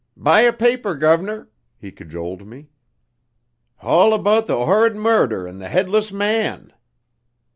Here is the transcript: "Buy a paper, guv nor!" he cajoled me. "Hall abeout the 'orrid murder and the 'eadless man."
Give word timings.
"Buy 0.17 0.41
a 0.41 0.51
paper, 0.51 0.95
guv 0.95 1.21
nor!" 1.23 1.47
he 1.77 1.91
cajoled 1.91 2.47
me. 2.47 2.69
"Hall 3.75 4.15
abeout 4.15 4.47
the 4.47 4.55
'orrid 4.57 4.95
murder 4.95 5.45
and 5.45 5.61
the 5.61 5.67
'eadless 5.69 6.11
man." 6.11 6.73